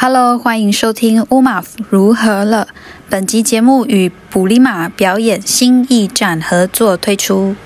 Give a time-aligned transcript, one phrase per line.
[0.00, 2.68] Hello，欢迎收听乌马如何了。
[3.10, 7.56] 本集节目与布里马表演新艺展合作推出。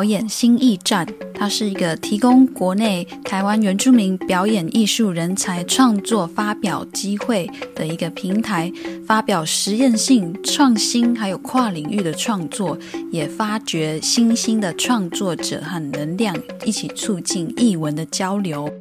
[0.00, 8.72] 表演新驿站，它是一个提供国内台湾原住民表演艺术人才创作发表机会的一个平台，
[9.06, 12.78] 发表实验性、创新还有跨领域的创作，
[13.12, 18.72] 也发掘新兴的创作者和能量，一起促进艺文的交流。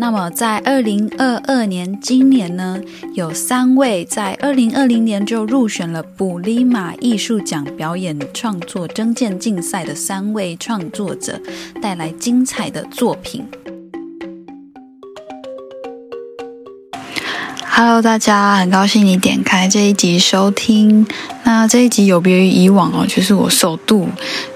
[0.00, 2.80] 那么，在二零二二年，今年呢，
[3.14, 11.40] 有三位在二零二零年就入选了布里马艺术奖表演创作征件竞赛的三位创作者，
[11.82, 13.44] 带来精彩的作品。
[17.66, 21.04] Hello，大家，很高兴你点开这一集收听。
[21.42, 24.06] 那这一集有别于以往哦，就是我首度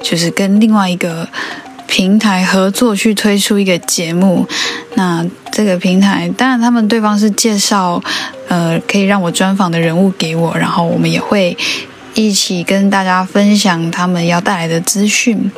[0.01, 1.29] 就是跟另外一个。
[1.93, 4.49] 平台合作去推出一个节目，
[4.95, 8.03] 那这个平台当然他们对方是介绍，
[8.49, 11.55] 呃，可以让我专访的人物给我，然后我们也会
[12.15, 15.53] 一起跟大家分享他们要带来的资讯。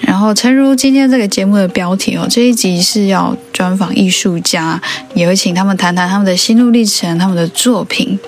[0.00, 4.80] 然后，诚如今天这个节目的标题哦，这一集是要专访艺术家，
[5.12, 8.18] 也会请他们谈谈他们的心路历程、他们的作品。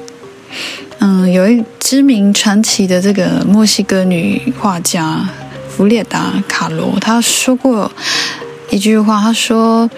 [0.99, 5.27] 嗯，有一知名传奇的这个墨西哥女画家。
[5.75, 7.91] 弗列达·卡罗他说过
[8.71, 9.89] 一句话，他说：“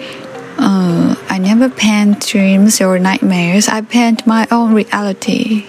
[0.57, 3.69] 嗯，I never paint dreams or nightmares.
[3.69, 5.63] I paint my own reality。”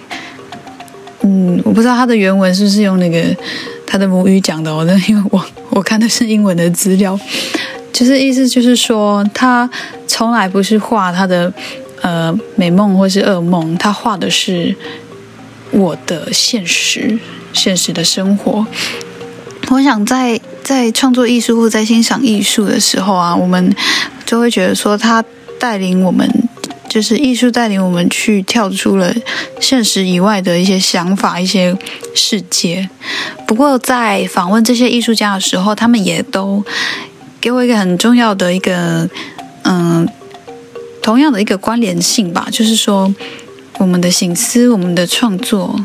[1.23, 3.37] 嗯，我不知道他的原文是不是用那个
[3.87, 7.19] 他的母语讲的，哦，因为我我看的是英文的资料，
[7.93, 9.69] 就是意思就是说，他
[10.06, 11.53] 从来不是画他的
[12.00, 14.75] 呃美梦或是噩梦，他画的是
[15.73, 17.19] 我的现实，
[17.53, 18.65] 现实的生活。
[19.69, 23.75] 我想在在创作艺术或在欣赏艺术的时候啊，我们
[24.25, 25.22] 就会觉得说，他
[25.59, 26.28] 带领我们，
[26.88, 29.12] 就是艺术带领我们去跳出了
[29.60, 31.76] 现实以外的一些想法、一些
[32.15, 32.88] 世界。
[33.47, 36.65] 不过，在访问这些艺术家的时候，他们也都
[37.41, 39.09] 给我一个很重要的一个，
[39.65, 40.09] 嗯，
[41.03, 43.12] 同样的一个关联性吧，就是说，
[43.78, 45.78] 我们的心思，我们的创作。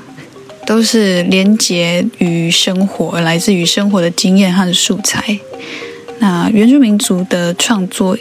[0.72, 5.38] 都是连结于生活，来自于生活的经验和素材。
[6.20, 8.18] 那原住民族的创作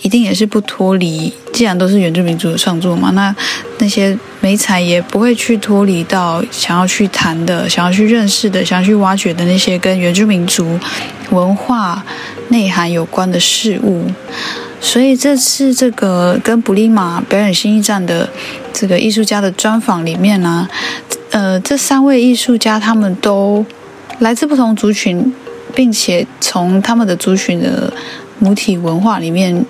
[0.00, 3.36] 一定也是不脱离，既然都是原住民族的创作嘛，那
[3.76, 10.80] 那些美彩也不会去脱离到想要去谈的、想要去认识的、想要去挖掘的那些跟原住民族
[11.28, 12.02] 文化
[12.48, 14.06] 内涵有关的事物。
[14.80, 18.28] 所以这次这个跟布利马表演新一站的
[18.72, 20.68] 这个艺术家的专访里面呢。
[21.32, 23.64] 呃，这三位艺术家他们都
[24.18, 25.32] 来自不同族群，
[25.72, 27.92] 并且从他们的族群的
[28.40, 29.64] 母体文化里面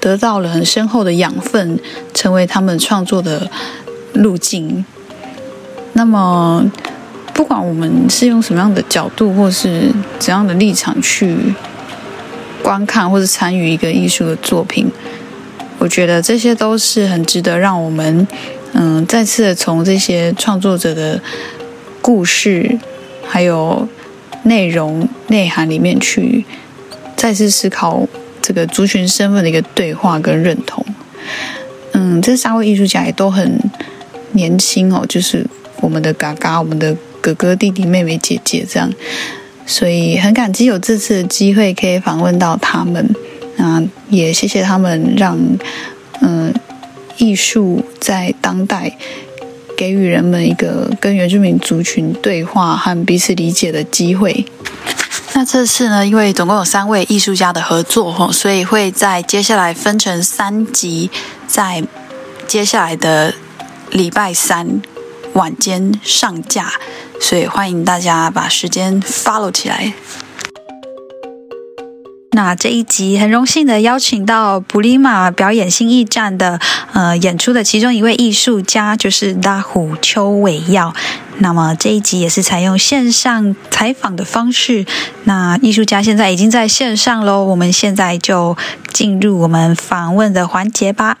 [0.00, 1.78] 得到了很深厚的养分，
[2.12, 3.48] 成为他们创作的
[4.14, 4.84] 路径。
[5.92, 6.68] 那么，
[7.32, 11.36] 不管我们是用什么样的角度，或是怎样的立场去
[12.68, 14.86] 观看或者参与一个艺术的作品，
[15.78, 18.28] 我觉得这些都是很值得让我们。
[18.74, 21.18] 嗯，再次从这些创作者的
[22.02, 22.78] 故事，
[23.26, 23.88] 还有
[24.42, 26.44] 内容内涵里面去
[27.16, 28.06] 再次思考
[28.42, 30.84] 这个族群身份的一个对话跟认同。
[31.92, 33.58] 嗯，这三位艺术家也都很
[34.32, 35.42] 年轻哦，就是
[35.80, 38.92] 我们的嘎嘎，我们的哥哥、弟弟、妹妹、姐姐这样，
[39.68, 43.14] 所以很感激有这次的机会可以访问到他们。
[43.56, 45.38] 啊，也谢谢他们让
[46.22, 46.52] 嗯。
[47.20, 48.96] 艺术在当代
[49.76, 54.46] 给予人们一个跟原住民族群对话和彼此理解的机会。
[55.32, 61.10] 那这次呢，因为总共有三位艺术家的合作吼，所以会在接下来分成三集，
[61.48, 61.82] 在
[62.46, 63.34] 接下来的
[63.90, 64.80] 礼拜三
[65.38, 66.72] 晚间上架，
[67.20, 69.92] 所以欢迎大家把时间 follow 起来。
[72.32, 76.58] 那这一集很荣幸的邀请到布里马表演新驿站的
[76.92, 80.92] 呃演出的其中一位艺术家，就是拉虎邱伟耀。
[81.38, 84.84] 那么这一集也是采用线上采访的方式。
[85.22, 88.56] 那艺术家现在已经在线上喽，我们现在就
[88.92, 91.16] 进入我们访问的环节吧。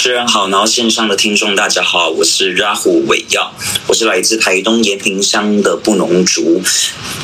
[0.00, 3.52] 主持人好，然后线上的听众大家好，我是拉虎伟耀，
[3.86, 6.62] 我是来自台东延平乡的布农族，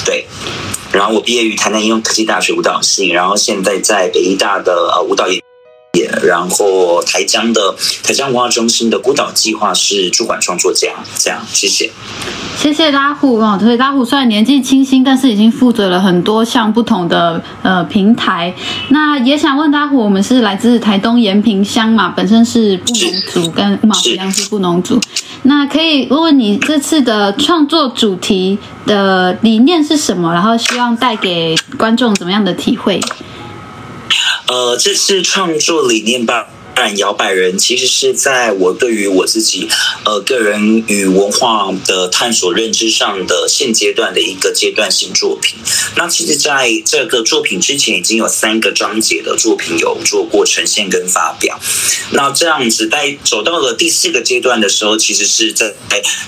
[0.04, 0.26] 对，
[0.92, 5.45] 然后我毕业于台南应用科技大学舞蹈系，然后现在在北医大的呃舞蹈研。
[6.26, 10.88] 然后台江的台江文化中心的孤岛计划是主管创作家，
[11.18, 11.90] 这样谢谢，
[12.56, 13.56] 谢谢拉虎哦。
[13.60, 18.52] 所以拉虎虽然年纪轻轻，但是已经负责了很多项不同的呃平台。
[18.88, 25.00] 那也想问拉虎，我们是来自台东延平乡嘛，本身是布农族，跟马一样是布农族。
[25.42, 30.32] 那可以问问你这次的创作主题的理念是什么？
[30.32, 33.00] 然后希望带给观众怎么样的体会？
[34.48, 36.48] 呃，这是创作理念吧。
[36.96, 39.68] 摇摆人其实是在我对于我自己
[40.04, 45.58] 呃个人与文化的探索认知上的现阶段的一个阶段性作品。
[45.96, 51.58] 那其实在这个作品之前已经有三个章节的作品有做过呈现跟发表。
[52.12, 55.74] 那这样子在走到了第四个阶段的时候，其实是在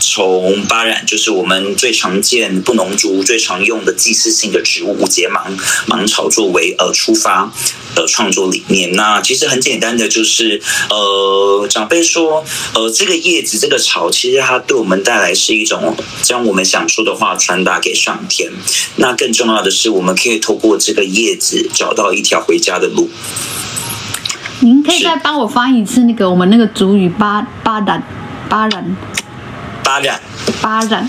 [0.00, 5.56] 从巴染就是我们最常见布农族最常用的祭祀性的植物五节芒
[5.86, 7.52] 芒草作为呃出发
[7.94, 8.92] 的创作理念。
[8.92, 10.60] 那其实很简单的就是。
[10.90, 12.44] 呃，长辈说，
[12.74, 18.50] 呃，这个叶子、这个草，其实它对我们带来是一种将我们想说的话传达给上天。
[18.96, 23.10] 那更重要的是，我们可以透过这个叶子找到一条回家的路。
[24.60, 28.02] 您可以再帮我翻译一次那个我们那个主语“巴巴染
[28.48, 28.96] 巴染
[29.82, 30.20] 巴染
[30.60, 31.08] 巴染”。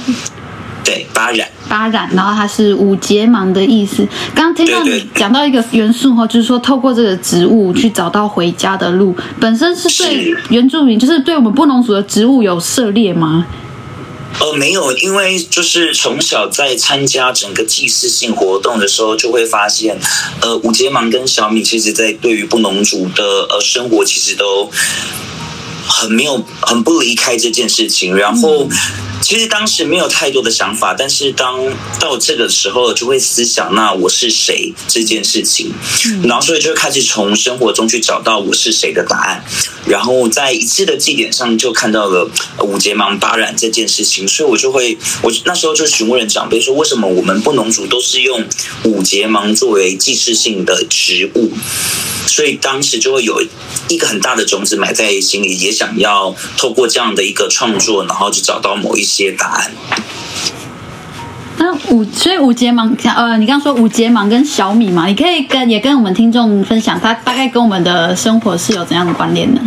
[0.90, 4.04] 对，巴染，巴染，然后它是五节芒的意思。
[4.34, 13.46] 刚刚听到你讲到一个元素哈，就是说透过这个植物去找到回家的路，本身是对原住民，就是对我们布农族的植物有涉猎吗？
[14.40, 19.96] 呃，没有，因为就是从小在参加整个祭祀性活动的时候，就会发现，
[20.42, 24.68] 呃，五节芒跟小米，其实在对于布农族的呃生活，其实都
[25.86, 28.68] 很没有，很不离开这件事情，然后。
[29.22, 31.60] 其实当时没有太多的想法，但是当
[32.00, 35.72] 到这个时候，就会思想那我是谁这件事情，
[36.24, 39.44] 然后所以就开始从生活中去找到我是谁的答案，
[39.86, 42.30] 然后在一次的祭典上就看到了
[42.64, 48.46] 五节芒八染这件事情，所以我就会我那时候就询问长辈说，为什么我们布农族都是用
[48.84, 51.52] 五节芒作为祭祀性的植物？
[52.26, 53.42] 所以当时就会有
[53.88, 59.72] 一个很大的种子埋在心里，也想要透过这样的一个创作，然后去找到某一些答案。
[61.58, 69.60] 那五，所以五节芒，呃，你刚刚说五节芒跟小米嘛，你可以跟也跟我们听众分享，它大概跟我们的生活是有怎样的关联呢？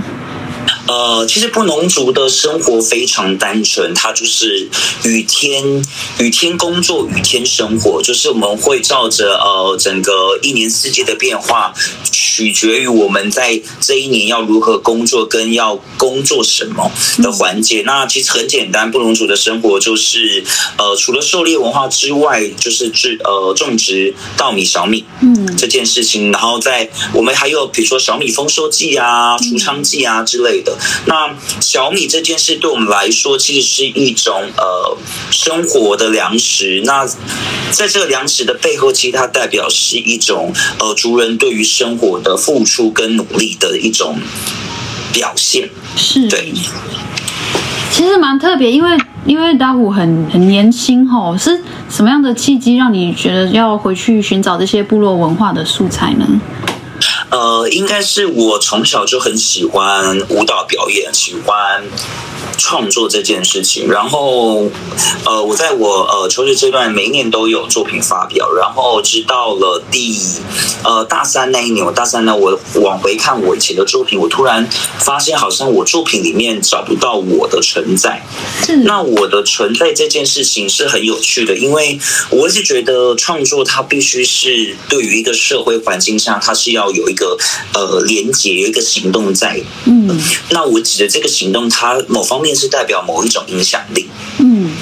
[0.88, 4.68] 呃，其实布农族的生活非常单纯，它就是
[5.04, 5.84] 雨天
[6.18, 11.72] 雨天工作，雨天生活，就是我们会照着呃整个一年四季的变化，
[12.10, 16.90] 取决于我们在这一年要如何工作，跟要工作什么
[17.22, 17.82] 的环节。
[17.86, 20.44] 那其实很简单，布农族的生活就是
[20.78, 26.32] 呃除了狩猎文化之外，就是制呃种植稻米、小米，嗯，这件事情。
[26.32, 30.71] 然后在我们还有比如说小米丰收季啊、除仓季啊之类的。
[31.06, 34.96] 那小米这件事对我们来说，其实是一种呃
[35.30, 36.82] 生活的粮食。
[36.84, 37.06] 那
[37.70, 44.18] 在这个粮食的背后，其实它代表是一种呃族人对于生活的付出跟努力的一种
[45.12, 45.68] 表现。
[45.96, 46.52] 是，对。
[47.90, 56.26] 其实蛮特别，因为因为大虎很很年轻吼，是什么样的契机让你觉得要回去寻找这些部落文化的素材呢？
[57.32, 61.82] 呃，应该是我从小就很喜欢舞蹈表演，喜欢
[62.56, 63.88] 创作这件事情。
[63.90, 64.70] 然后，
[65.24, 68.50] 呃，我在我呃求学阶段，每一年都有作品发表。
[68.52, 70.16] 然后，直到了第
[70.84, 74.68] 呃大三那一年，我大三呢，我往回看我以前的作品，我突然
[74.98, 78.22] 发现，好像我作品里面找不到我的存在。
[78.84, 81.98] 那我的存在这件事情是很有趣的，因为
[82.30, 87.36] 我一直觉得创作它必须是对于一个社会环境下，它是要有一个
[87.74, 89.60] 呃连接，有一个行动在。
[89.84, 94.10] 嗯，那我指的这个行动，它某方面是代表某一种影响力。
[94.38, 94.72] 嗯，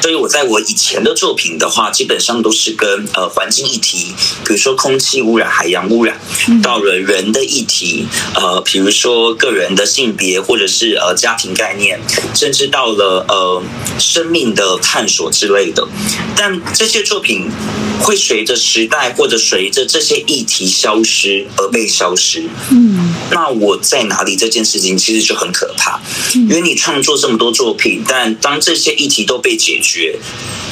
[0.00, 6.18] 所以我在我以前的作品的话，基本上都是跟呃环境议题，比如说空气污染、海洋污染，
[6.62, 12.00] 到了人的议题，呃，比如说个人的性别，或者是呃家庭概念，
[12.34, 13.62] 甚至到了呃
[13.98, 15.86] 生命的探索之类的。
[16.34, 17.50] 但这些作品
[18.02, 22.48] 会随着时代或者随着这些议题消失而被消失。
[22.70, 24.36] 嗯，那我在哪里？
[24.40, 26.00] 这件事情其实就很可怕，
[26.34, 30.18] 因为你创作这么多作品，但当这些议题都被解决，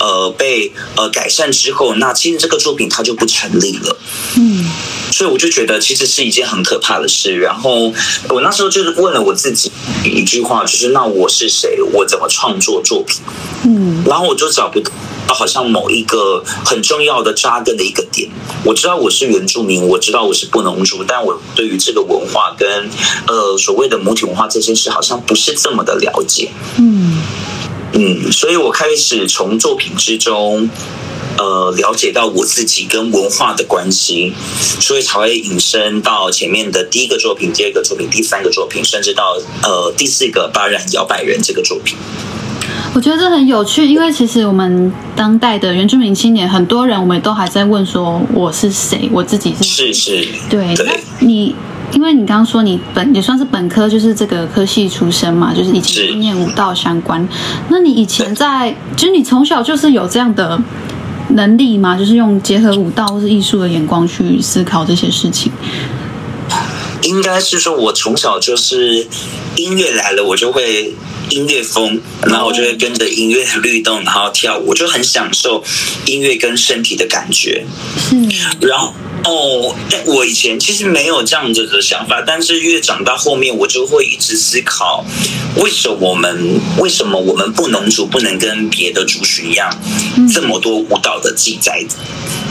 [0.01, 3.99] 呃，被呃改善之后，那其实这个作品它就不成立了。
[4.37, 4.65] 嗯，
[5.13, 7.37] 所以我就觉得其实是一件很可怕的事。
[7.39, 7.93] 然后
[8.31, 9.71] 我那时候就是问了我自己
[10.05, 11.79] 一句话，就是那我是谁？
[11.93, 13.21] 我怎么创作作品？
[13.65, 14.91] 嗯，然后我就找不到。
[15.31, 18.29] 好像某一个很重要的扎根的一个点，
[18.65, 22.89] 我知道我是原住民，我知道我是布农族，但我对于这个文化跟
[23.27, 26.51] 呃所谓的母体文化这件事，好像不是这么的了解。
[26.79, 27.21] 嗯
[27.93, 30.69] 嗯，所以我开始从作品之中，
[31.39, 34.35] 呃，了解到我自己跟文化的关系，
[34.81, 41.97] 所以才会引申到前面的第一个作品、第二个作品、第三个作品，甚至到呃第四个巴然摇摆人这个作品。
[42.95, 50.75] 我觉得这很有趣，因为其实我们当代的原住民青年，很多人我们都还在问说我是谁，我自己是是是，对。
[50.75, 51.55] 那你
[51.93, 57.27] 因为你刚刚说你本也算是本科，就是这个科系出身嘛，就是以前念武道相关。
[57.69, 60.61] 那你以前在，就是你从小就是有这样的
[61.29, 61.97] 能力吗？
[61.97, 65.53] 就是用结合武道或是艺术的眼光去思考这些事情？
[67.03, 69.07] 应该是说，我从小就是
[69.55, 70.97] 音乐来了，我就会。
[71.31, 75.63] 音乐风，然后我就会跟着音乐律动，然后跳舞，我就很享受
[76.07, 77.65] 音乐跟身体的感觉。
[78.13, 78.31] 嗯，
[78.61, 78.95] 然后
[79.25, 79.75] 哦，
[80.07, 85.05] 我以前其实没有这样子的想法，但是越长到后面，我就会一直思考，
[85.57, 89.71] 为什么我们为什么我们不能族不能跟别的族群一样，
[90.33, 91.85] 这么多舞蹈的记载，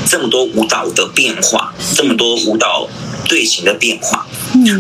[0.07, 2.88] 这么多舞蹈的变化，这么多舞蹈
[3.27, 4.27] 队形的变化。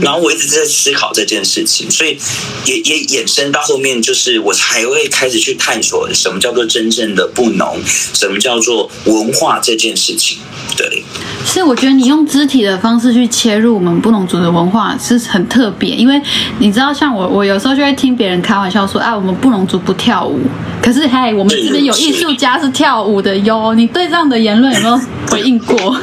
[0.01, 2.17] 然后我一直在思考这件事情，所以
[2.65, 7.79] 也也衍生到后面，就是我才会开始去探索什么叫做真正的不农，
[8.13, 10.37] 什么叫做文化这件事情。
[10.75, 11.03] 对，
[11.45, 16.21] 是我觉得你用肢体的方式去切入我们布农族的文化是很特别，因为
[16.59, 20.39] 你知道，像我，我有时候就会听别人开玩笑说，啊，我们布农族不跳舞，
[20.81, 23.73] 可是嘿，我们这边有艺术家是跳舞的哟。
[23.73, 25.97] 你对这样的言论有没有回应过？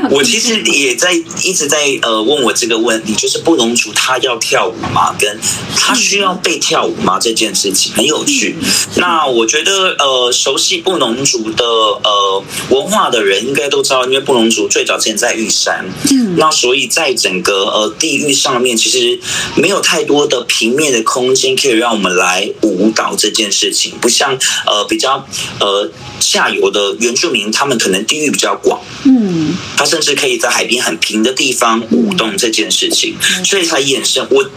[0.10, 5.14] 我其实也在一直在呃问我这个问题，就是布农族他要跳舞吗？
[5.18, 5.38] 跟
[5.76, 7.18] 他需要被跳舞吗？
[7.20, 8.56] 这件事情很有趣。
[8.96, 19.18] 那我觉得呃，熟悉布农族的呃文化的人应该都知道，因为布农族最早之前在玉山，嗯，那所以在整个呃地域上面，其实
[19.54, 25.26] 没有太多的平面的空间可以让我们来舞蹈这件事情，不像呃比较
[25.60, 29.54] 呃下游的原住民，他们可能地域比较广，嗯。
[29.82, 34.24] 他甚至可以在海边很平的地方舞动这件事情，所以才衍生。
[34.30, 34.48] 我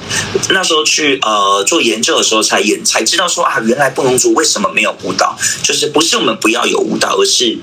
[0.52, 7.58] 那时候去呃做研究的时候，才演才知道说啊，原来布农族为什么没有舞蹈，就是不是我们不要有舞蹈，而是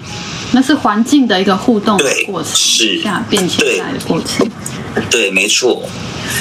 [0.51, 4.51] 那是环境的一个互动对过程，是下变起来的过程。
[5.09, 5.89] 对，没错。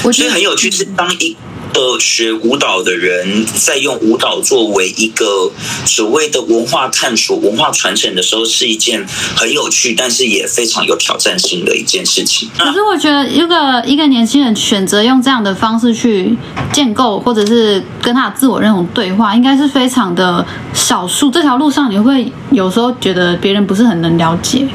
[0.02, 1.36] 我觉得很有趣，是当一。
[1.72, 5.50] 的学舞蹈的人在用舞蹈作为一个
[5.86, 9.04] 所谓的文化探索、文化传承的时候，是一件
[9.36, 12.48] 很有趣，但是也非常有挑战性的一件事情。
[12.58, 16.36] 可是我觉得，一个一个年轻人选择用这样的方式去
[16.72, 21.30] 建构，或者是跟他自我认同对话，应该是非常的少数。
[21.30, 24.66] 这条路上，你会有时候觉得别人不是很能了解。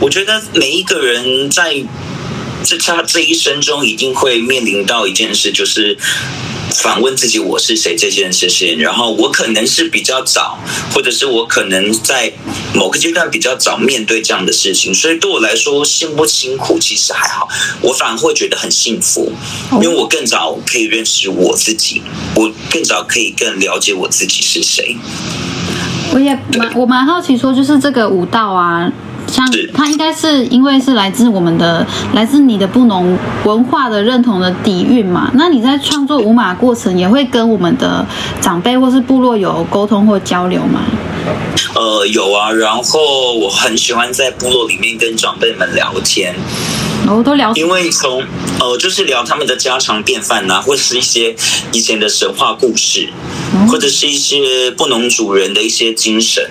[0.00, 1.84] 我觉得每一个人在。
[2.64, 5.96] 这他这一生中一定会面临到一件事，就是
[6.82, 8.78] 反问自己我是谁这件事情。
[8.78, 10.58] 然后我可能是比较早，
[10.92, 12.32] 或者是我可能在
[12.74, 17.48] 某个阶段比较早面对这样的事情，所以对我来说辛不辛苦其实还好，
[17.80, 19.32] 我反而会觉得很幸福，
[19.72, 22.02] 因为我更早可以认识我自己，
[22.34, 24.96] 我更早可以更了解我自己是谁。
[26.12, 28.90] 我也蛮我蛮好奇，说就是这个舞蹈啊。
[29.30, 35.30] 像是它应该是因为是来自我们的来自你的布农文化的认同的底蕴嘛。
[35.34, 38.04] 那你在创作舞马过程也会跟我们的
[38.40, 40.82] 长辈或是部落有沟通或交流吗？
[41.74, 46.34] 呃，有啊，然后我很喜欢在部落里面跟长辈们聊天，
[47.06, 48.24] 我都聊因为从
[48.58, 51.36] 呃就是聊他们的家常便饭呐、或者是一些
[51.72, 53.08] 以前的神话故事，
[53.68, 56.42] 或者是一些布农族人的一些精神。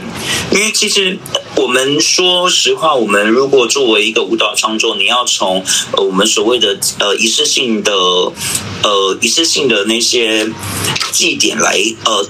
[0.51, 1.17] 因为其实
[1.59, 5.61] 我们说实话，我们如果作为一个舞蹈创作，你要从
[5.91, 10.49] 呃我们所谓的呃一次性的呃一次性的那些
[11.11, 12.25] 祭典来呃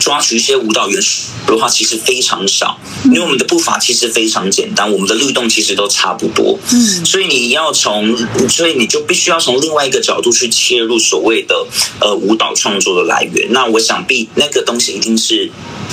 [0.00, 6.58] 抓取一些舞蹈元素的话，其实非常少，因为我们的步伐其实非常简单，我们的律动其实都差不多。
[6.72, 8.16] 嗯所以你要从，
[8.48, 11.54] 所以你就必须要从另外一个角度去切入所谓的
[12.00, 13.52] 呃舞蹈创作的来源。
[13.52, 15.50] 那我想必那个东西一定是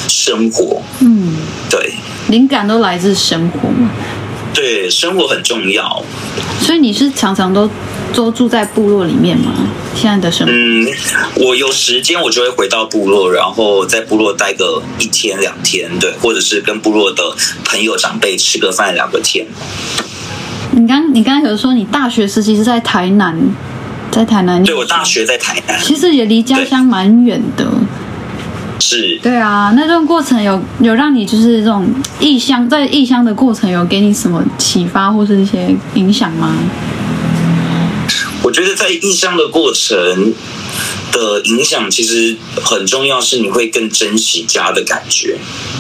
[0.08, 1.36] 生活，嗯，
[1.70, 1.94] 对
[2.30, 3.92] 灵感都来自生活嘛。
[4.54, 6.04] 对，生活很重要。
[6.60, 7.70] 所以你是常常都
[8.14, 9.52] 都住在部落里面吗？
[9.96, 10.54] 现在的生活？
[10.54, 10.88] 嗯，
[11.36, 19.46] 我有时间我就会回到部落，然后在部落待个一天两天，对，或者是跟部落的朋友长辈吃个饭聊个天。
[20.72, 23.38] 你刚你刚才有说你大学时期是在台南，
[24.10, 24.64] 在台南。
[24.64, 27.66] 对我大学在台南，其实也离家乡蛮远的。
[28.98, 31.88] 是对啊，那段过程有有让你就是这种
[32.20, 36.54] 异乡，在异乡的过程有给你什么启发或是一些影响吗？
[38.44, 40.34] 我觉得在异乡的过程
[41.14, 45.38] 的影响其实很重要，是你会更珍惜家的感觉。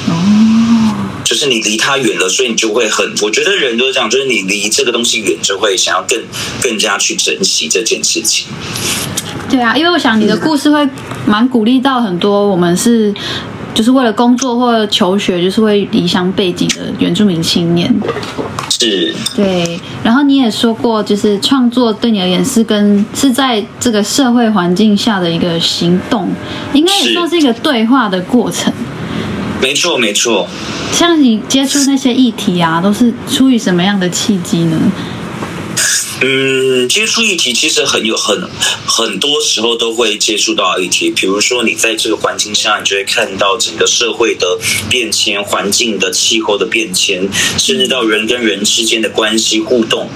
[0.08, 6.18] 哦，就是你离他远了，所以你就会很，我觉得人都是这样，就是你离这个东西远，就会想要更
[6.62, 8.48] 更加去珍惜这件事情。
[9.52, 10.88] 对啊，因为我想你的故事会
[11.26, 13.14] 蛮鼓励到很多我们是
[13.74, 17.94] 就是为了工作或求学，就是会离乡背景的原住民青年。
[18.70, 26.30] 是，对，然后你也说过，就是创作对你而言是跟是在这个社会环境下的一个行动，
[26.74, 28.74] 应该也是算是一个对话的过程。
[29.62, 30.48] 没错，没错。
[30.92, 34.78] 像你接触那些议题啊，都是出于什么样的契机呢？
[36.24, 38.48] 嗯，接触议题其实很有很
[38.86, 50.08] 很多时候都会接触到议题，比如说你在这个环境下，你就会看到整个社会的变迁、环境的气候的变迁，甚至到人跟人之间的关系互动。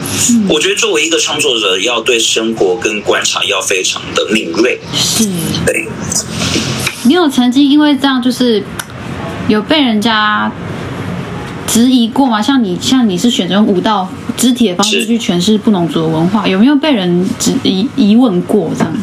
[0.47, 4.79] 我觉得作为一个创作者，要对生活跟观察要非常的敏锐。
[4.95, 5.23] 是
[5.65, 5.87] 对，
[7.05, 8.63] 你有曾经因为这样，就是
[9.47, 10.51] 有被人家
[11.67, 12.41] 质疑过吗？
[12.41, 14.07] 像你，像你是选择用舞蹈
[14.37, 18.93] 肢体的方式去诠释布农族的文化，有没有被人质疑疑问过这样？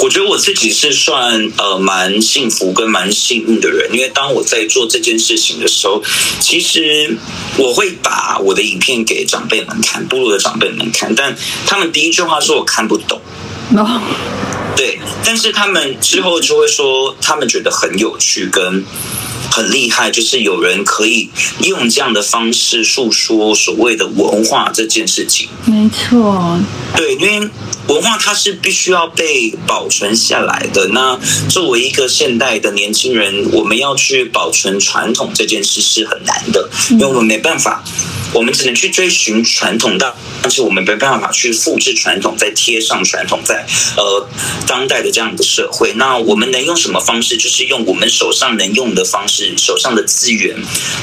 [0.00, 6.00] 我觉得我自己是算呃蛮幸福跟蛮幸运的人，因为当我在做这件事情的时候，
[6.38, 7.16] 其实
[7.56, 11.34] 我会把我的影片给长辈们看，部落的长辈们看，但
[11.66, 13.20] 他们第一句话说我看不懂。
[13.76, 14.00] 哦，
[14.76, 18.84] 对，但是他们之后就会说，他们觉得很有趣跟
[19.50, 21.30] 很厉害，就是有人可以
[21.62, 25.48] 用这样的方式诉说所谓的文化这件事情。
[25.64, 26.58] 没错，
[26.96, 27.48] 对，因为
[27.88, 30.88] 文化它是必须要被保存下来的。
[30.88, 37.82] 那作为一个现代的年轻人，我们要去保存传统这件事是很难的，因为我们没办法，
[38.32, 44.28] 我们只能去追寻传统的，但是我们没办法去复制传统，再贴上传统，在呃
[44.66, 45.92] 当代的这样一个社会。
[45.94, 47.36] 那我们能用什么方式？
[47.36, 50.56] 就是用我们手上能用的方式，手上的资源，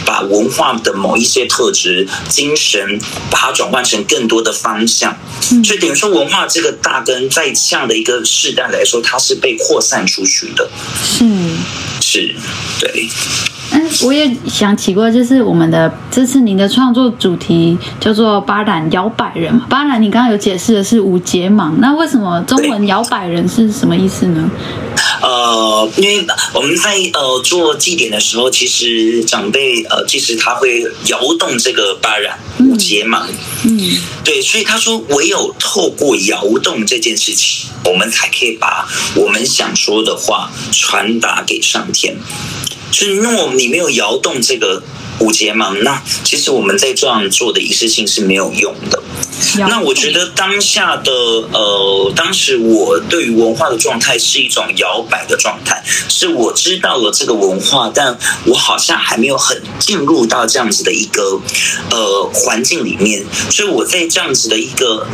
[0.05, 5.17] 把文化的某一些特质、精神，把它转换成更多的方向。
[5.63, 10.69] 所以等于说，文化这个大根在这样的一个时代来说，它是被扩散出去的。
[11.21, 11.57] 嗯。
[12.01, 12.35] 是，
[12.79, 13.07] 对，
[14.03, 19.65] 我也想起过，就是我们的这次您的创作主题叫做“巴兰摇摆人”嘛。
[19.69, 24.49] 巴兰，你刚刚有解释的是五节盲，那为什么中文“摇摆人”是什么意思呢？
[25.21, 33.23] 呃，因为我们在呃做祭典的时候，其实长辈呃，其实他会摇动这个巴染五节盲，
[33.63, 33.79] 嗯，
[34.23, 42.15] 对，所以他说，唯有透过摇动这件事情，我们才可以把我们想说的话传达给上天。
[42.91, 44.81] 所以，如果你没有摇动这个
[45.19, 49.01] 五节盲，那其实我们在这样做的仪式性是没有用的。
[49.57, 61.39] 那我觉得当下的呃，当时我对于文化的状态是一种摇摆的状态，是我知道了这个文化，但我好像还没有很进入到这样子的一个
[61.91, 65.07] 呃环境里面，所以我在这样子的一个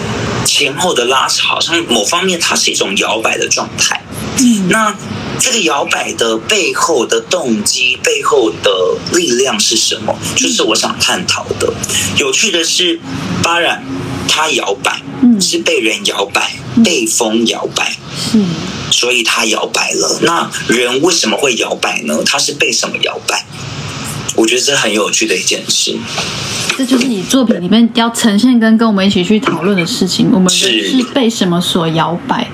[0.45, 4.03] 前后的拉扯，好像某方面它是一种摇摆的状态。
[4.39, 4.95] 嗯那
[5.41, 8.71] 这个摇摆的背后的动机、背后的
[9.13, 10.15] 力量是什么？
[10.35, 11.73] 就是我想探讨的。
[12.15, 12.99] 有趣的是，
[13.41, 13.83] 巴染
[14.29, 15.01] 他摇摆，
[15.41, 16.53] 是被人摇摆，
[16.85, 17.91] 被风摇摆，
[18.35, 18.49] 嗯，
[18.91, 20.19] 所以他摇摆了。
[20.21, 22.19] 那人为什么会摇摆呢？
[22.23, 23.43] 他是被什么摇摆？
[24.35, 25.97] 我觉得这很有趣的一件事。
[26.77, 30.29] 这就是你作品里面要呈现跟跟我们一起去讨论的事情。
[30.31, 32.47] 我们是被什么所摇摆？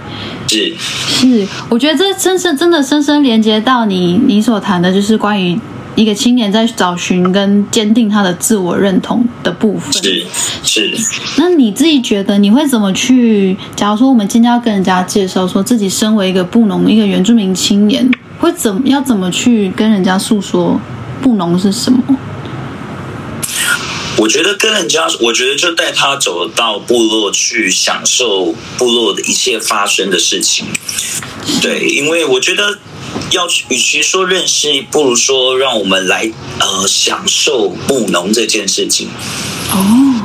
[0.48, 5.60] 是是，我觉得这深深真的深深连接到你你所谈的，就是关于
[5.96, 9.92] 一个青年在找寻跟坚定他的自我认同的部分。
[10.02, 10.26] 是
[10.64, 11.00] 是。
[11.38, 13.58] 那你自己觉得你会怎么去？
[13.76, 20.80] 假如说我们今天要跟人家介绍，说自己身为一个布农一个原住民青年，会怎么要怎么去跟人家诉说
[21.22, 22.02] 布农是什么？
[24.18, 30.66] 我觉得跟人家，我觉得就带他走到部落去，享受部落的一切发生的事情。
[31.62, 32.80] 对，因为我觉得
[33.32, 39.08] 要与其说认识，不如说让我们来呃享受务农这件事情。
[39.72, 40.22] 哦，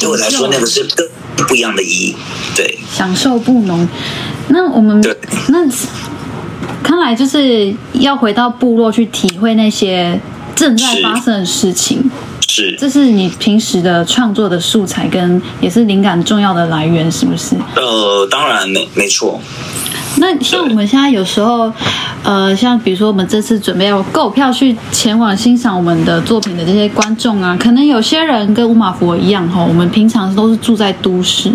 [0.00, 2.16] 对我来说，那个是更不一样的意义。
[2.56, 3.88] 对，享受务农。
[4.48, 5.00] 那我们
[5.48, 5.58] 那
[6.82, 10.20] 看来就是要回到部落去体会那些
[10.56, 12.10] 正在发生的事情。
[12.48, 17.56] 是，这是你平时的创作的素材，跟也是灵感重要的来源，是不是？
[17.74, 19.40] 呃，当然没没错。
[20.18, 21.70] 那像我们现在有时候，
[22.22, 31.52] 呃，像比如说我们这次准备要购票去前往欣赏我们的作品的这些观众啊，可能有些人跟乌马佛一样哈，我们平常都是住在都市，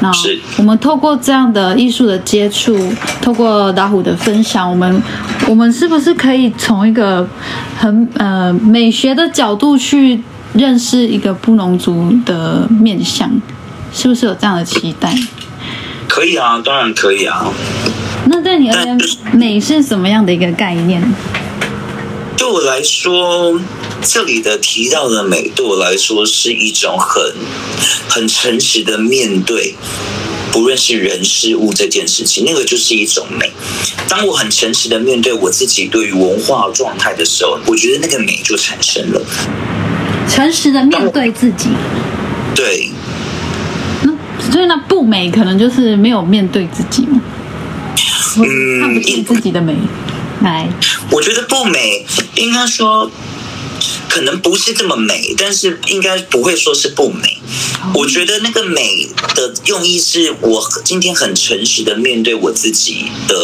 [0.00, 0.10] 那
[0.56, 2.76] 我们透过这样的艺术的接触，
[3.20, 5.02] 透过老虎的分享，我们
[5.46, 7.28] 我们是不是可以从一个
[7.78, 10.22] 很呃美学的角度去
[10.54, 13.30] 认识一个布农族的面相？
[13.92, 15.12] 是不是有这样的期待？
[16.08, 17.46] 可以啊，当然可以啊。
[18.26, 18.98] 那在你而言，
[19.32, 21.02] 美是什么样的一个概念？
[22.36, 23.60] 对我来说，
[24.02, 27.22] 这里的提到的美，对我来说是一种很
[28.08, 29.74] 很诚实的面对，
[30.50, 33.50] 不论是人事物这件事情，那个就是一种美。
[34.08, 39.22] 当我很诚实的面对我自己对于文化状态的时候，我觉得那个美就产生了。
[40.28, 41.68] 诚实的面对自己，
[42.54, 42.90] 对。
[44.02, 44.12] 那
[44.50, 47.20] 所以那不美，可能就是没有面对自己嘛，
[48.36, 49.74] 嗯，看不见自己的美。
[50.42, 50.68] 来，
[51.10, 53.10] 我觉得不美，应该说
[54.08, 57.36] 可能不是这么美，但是应该不会说是不美。
[57.94, 63.36] 我觉得那个美的用意是我今天很诚实的面对我自己的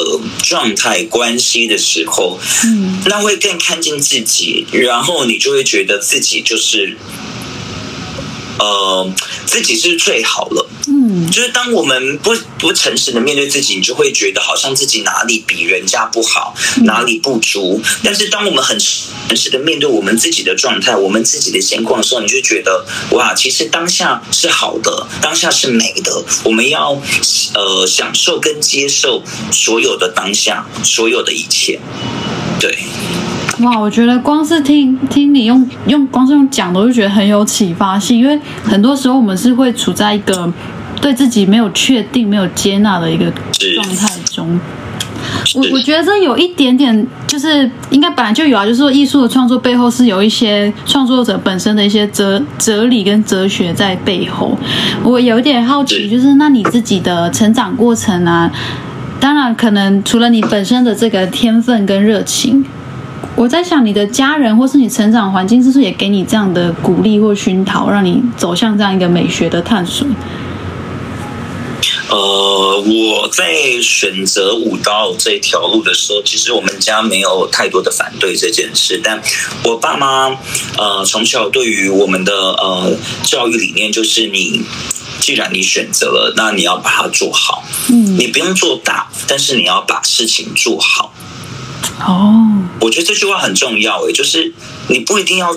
[0.42, 6.96] 状态关系的时候，嗯，那会更看见自己，然后你就会觉得自己就是。
[8.58, 9.12] 呃，
[9.46, 10.68] 自己是最好了。
[10.88, 17.82] 嗯，就是当我们不不诚实的面对自己，你就会觉得好像自己哪里比人家不好，哪里不足。
[18.04, 26.24] 但是当我们很诚实的面对我们自己的状态，我们自己的现况的时候，你就觉得哇，其实当下是好的，当下是美的。
[26.44, 27.00] 我们要
[27.54, 31.80] 呃享受跟接受所有的当下，所有的一切。
[32.60, 32.78] 对。
[33.62, 38.18] 哇，我觉得光是听听你用用光是用讲的，我就觉得很有启发性。
[38.18, 40.52] 因为很多时候我们是会处在一个
[41.00, 43.32] 对自己没有确定、没有接纳的一个
[43.74, 44.60] 状态中。
[45.54, 54.56] 我我觉得这有一点点，就是应该本来就有啊，就是说艺术的创作背后是有一些创作者本身的一些哲哲理跟哲学在背后。
[55.02, 58.50] 我有一点好奇，就是那你自己的成长过程啊，
[59.18, 62.62] 当然可能除了你本身的这个天分跟热情。
[63.34, 70.06] 我在想，你的家人或是你成长环境，是不是也给你这样的鼓励或熏陶，让你走向这样一个美学的探索？
[72.08, 73.52] 呃，我在
[73.82, 79.20] 选择舞蹈这条路的时候，其实我们家没有太多的反对这件事，但
[79.64, 80.28] 我爸妈
[80.78, 84.62] 呃从小对于我们的呃教育理念就是，你
[85.20, 87.64] 既然你选择了，那你要把它做好。
[87.90, 91.12] 嗯，你不用做大，但是你要把事情做好。
[91.98, 92.46] 哦，
[92.80, 94.52] 我觉得这句话很重要诶，就是
[94.88, 95.56] 你不一定要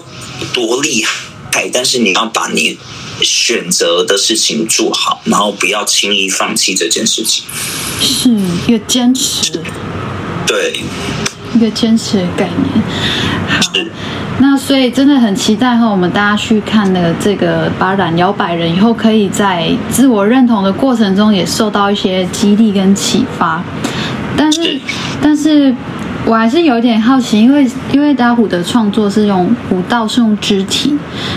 [0.54, 1.04] 多厉
[1.52, 2.78] 害，但是你要把你
[3.22, 7.44] 选择的事情做好，然后不要轻易放弃这件事情。
[8.00, 8.30] 是
[8.68, 9.62] 一个坚持，
[10.48, 10.80] 对，
[11.54, 12.84] 一个坚持的概念。
[13.50, 13.74] 好，
[14.40, 23.62] 那所以真的很期待和我们大家去看那个这个把染摇摆人以后，可以在自我认同的过程中也受到一些激励跟启发。
[24.38, 24.80] 但是，
[25.22, 25.76] 但是。
[26.30, 30.96] 我还是有点好奇，因为因为打虎的创作是用舞蹈，是用肢体。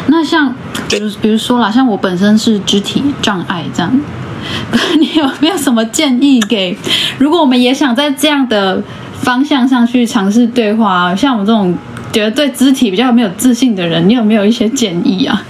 [0.08, 0.54] 那像
[0.86, 4.00] 比如比如说啦，像我本身是肢体障碍这样，
[5.00, 6.76] 你有没有什么建议给？
[7.16, 8.82] 如果我们也想在这样的
[9.14, 11.16] 方向上去尝试对话。
[11.16, 11.74] 像我们这种
[12.12, 15.42] 觉得对肢体比较没有自信的人，你有没有一些建议啊？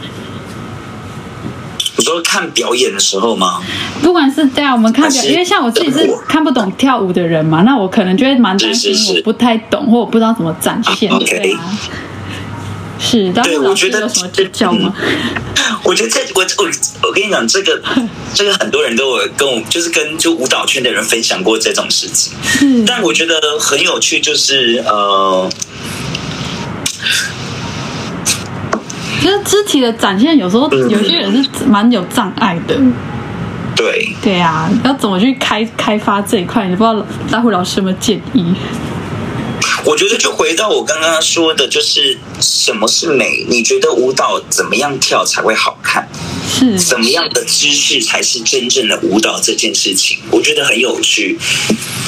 [1.96, 3.62] 你说看表演的时候吗？
[4.02, 11.78] 不管是在我们看表，因为像我自己是看不懂跳舞的人嘛，那我可能就会蛮担心，我不太懂或我不知道怎么展现，对啊。
[13.05, 14.94] 是，对，我觉得有什么诀窍吗？
[15.83, 16.70] 我觉得这我我
[17.09, 17.83] 我跟你讲，这个
[18.33, 22.33] 这个很多人都有跟我就是跟就舞蹈圈的人分享过这种事情。
[22.61, 25.50] 嗯，但我觉得很有趣，就是呃，
[29.32, 32.78] 就是肢体的展现，有时候有些人是蛮有障碍的。
[33.74, 36.68] 对，对啊，要怎么去开开发这一块？
[36.68, 38.54] 你不知道大慧老师有没有建议？
[39.84, 43.46] 我觉得就回到我刚刚说的，就是什么是美？
[43.48, 46.06] 你觉得舞蹈怎么样跳才会好看？
[46.46, 49.40] 是什么样的姿势才是真正的舞蹈？
[49.40, 51.38] 这件事情我觉得很有趣。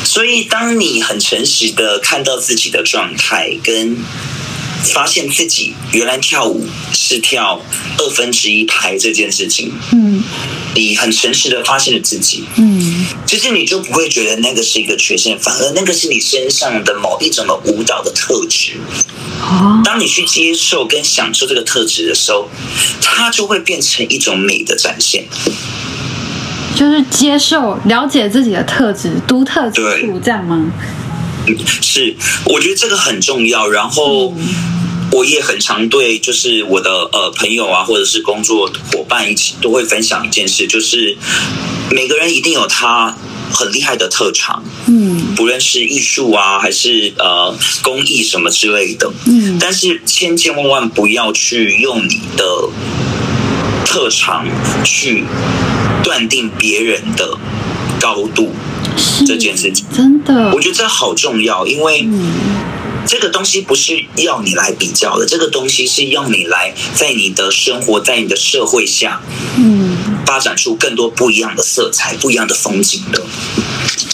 [0.04, 3.96] 所以，当你很诚实的看到自己的状态，跟
[4.92, 7.60] 发现自己原来跳舞是跳
[7.98, 10.22] 二分之一拍这件事情，嗯，
[10.74, 18.72] 你很诚实的发现了自己，嗯，其实你就不会觉得那个是一个缺陷，反而那个是你身上的某一种的舞蹈的特质。
[19.40, 22.48] 哦，当你去接受跟享受这个特质的时候，
[23.00, 25.24] 它就会变成一种美的展现。
[26.74, 30.72] 就是接受、了解自己的特质、独特之处，这样吗？
[31.82, 32.14] 是，
[32.46, 33.68] 我觉得这个很重要。
[33.68, 34.34] 然后。
[35.12, 41.16] 我也很常对，就是我的呃朋友啊，或者是工作伙伴一起都会分享一件事，就是
[41.92, 43.16] 每个人一定有他
[43.52, 52.44] 很厉害的特长，嗯，不论是艺术啊，还是呃工艺什么之类的，嗯，但是千千万万不要去用你的
[53.86, 54.44] 特长
[54.82, 55.24] 去
[56.02, 57.38] 断定别人的
[58.00, 58.52] 高度，
[59.26, 62.08] 这件事情真的，我觉得这好重要，因为。
[63.06, 69.20] 这个东西不是要你来比较的，这个东西是要你来在你的生活在你的社会下，
[69.58, 73.22] 嗯，发展出更多不一样的色彩、不一样的风景的。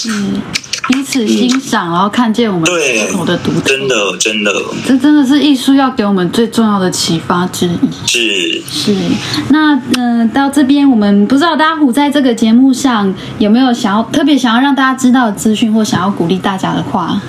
[0.09, 0.43] 嗯，
[0.91, 4.53] 彼此欣赏，然后看见我们不同的独特，真的，真的，
[4.85, 8.07] 这真的是艺术要给我们最重要的启发之一。
[8.07, 8.97] 是是，
[9.51, 17.21] 那嗯，到这边我们不知道大家虎在这个节目上有没有想要特别想要让大家知道的资讯，或想要鼓励大家的话。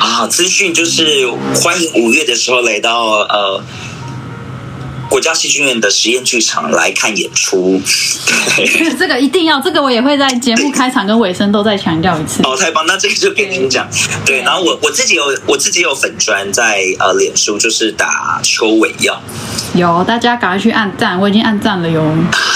[0.00, 1.28] 啊，资讯就是
[1.62, 3.62] 欢迎五月的时候来到呃
[5.14, 7.80] 国家戏剧院的实验剧场来看演出。
[8.56, 12.42] 对， 这个一定要，这个我也会在节目开场跟尾声都再强调一次。
[12.44, 12.84] 哦，太棒！
[12.84, 13.88] 那这个就给您讲。
[14.26, 19.22] 对，然后我我自己有我自己有粉砖在呃脸书，就是打邱伟耀。
[19.74, 22.02] 有，大家赶快去按赞，我已经按赞了哟。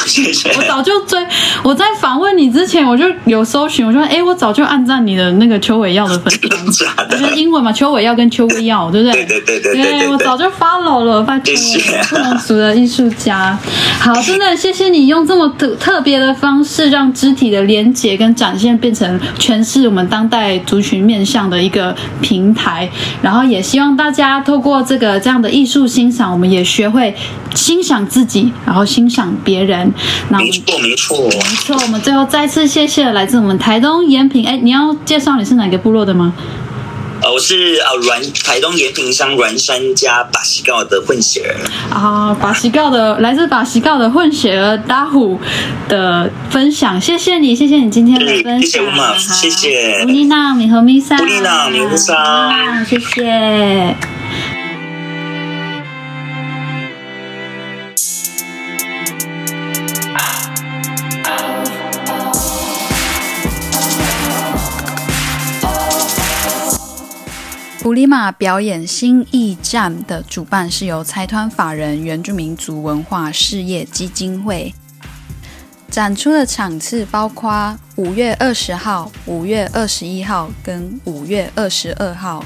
[0.07, 0.51] 谢谢。
[0.51, 1.19] 我早就追，
[1.63, 6.33] 我在访问你之前，我就有搜寻，我说，哎，我早就按赞你的那个邱伟耀的粉
[6.73, 9.25] 丝，就是英文嘛，邱伟耀跟邱伟耀，对不对？
[9.27, 10.09] 对对对对对。
[10.09, 11.53] 我早就 follow 了，拜托，
[12.09, 13.59] 不能俗的艺术家。
[14.01, 22.89] 好，真的谢谢你用这么特特别的方式，让肢体的连接跟展现变成诠释我们当代族群面向的一个平台。
[23.21, 27.08] 然后也希望大家透过这个这样的艺术欣赏，我们也学会。
[27.55, 29.93] 欣赏自己，然后欣赏别人。
[30.29, 31.77] 没错，没错，没错。
[31.83, 34.47] 我们最后再次谢谢来自我们台东延平。
[34.47, 36.33] 哎，你要介绍你是哪个部落的吗？
[37.21, 41.59] 呃，我是呃阮台东延平乡阮山加巴西告的混血儿。
[41.93, 45.41] 啊，巴西告的来自巴西告的混血儿大虎
[45.89, 49.19] 的分享，谢谢你，谢谢你今天的分享。
[49.19, 50.05] 谢谢谢谢。
[50.05, 53.97] 乌丽娜米和米莎，乌丽娜米和莎，谢谢。
[67.89, 74.75] 古里马表演新驿站的主办是由财团法人原住民族文化事业基金会。
[75.91, 82.45] 展出的场次包括五月二十号、五月二十一号跟五月二十二号。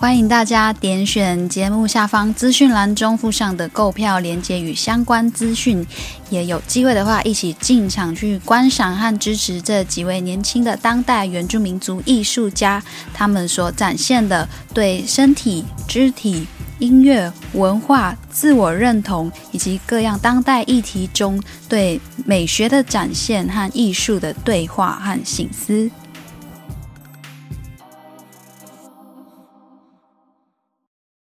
[0.00, 5.84] 欢迎大家点选节目下方资讯栏中附上的购票链接与相关资讯，
[6.30, 12.80] 也有机会的话，一起进场去观赏和支持这几位年轻的当代原住民族艺术家，
[13.12, 16.46] 他们所展现的对身体、肢体、
[16.78, 25.90] 音乐、文化、自我认同以及各样当代议题中对美学的展现和艺术的对话和醒思。